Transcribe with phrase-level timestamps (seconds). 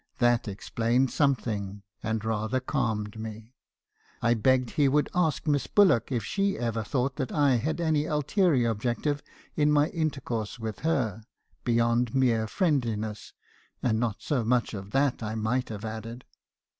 [0.17, 3.53] That explained something, and rather calmed me.
[4.19, 8.05] I begged he would ask Miss Bullock if she had ever thought I had any
[8.05, 9.05] ulterior object
[9.55, 11.21] in my intercourse with her,
[11.63, 13.33] beyond mere friend liness
[13.83, 16.25] (and not so much of that, I might have added).